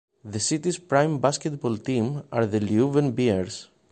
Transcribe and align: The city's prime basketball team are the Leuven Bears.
The 0.25 0.39
city's 0.39 0.79
prime 0.79 1.19
basketball 1.19 1.77
team 1.77 2.23
are 2.31 2.47
the 2.47 2.59
Leuven 2.59 3.13
Bears. 3.13 3.69